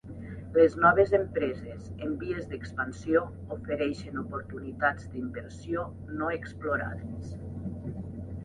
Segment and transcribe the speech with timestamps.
[0.53, 3.23] Les noves empreses en vies d'expansió
[3.57, 5.85] ofereixen oportunitats d'inversió
[6.23, 7.33] no explorades.